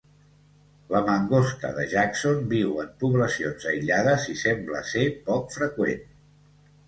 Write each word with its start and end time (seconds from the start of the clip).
La 0.93 0.99
mangosta 1.09 1.69
de 1.79 1.83
Jackson 1.91 2.39
viu 2.53 2.73
en 2.85 2.89
poblacions 3.05 3.69
aïllades 3.73 4.25
i 4.33 4.37
sembla 4.45 4.81
ser 4.95 5.03
poc 5.29 5.55
freqüent. 5.59 6.01